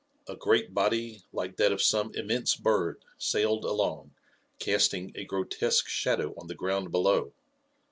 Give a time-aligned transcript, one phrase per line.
[0.27, 4.15] A great body, like that of some immense bird, sailed along,
[4.57, 7.33] casting a grotesque shadow on the ground below.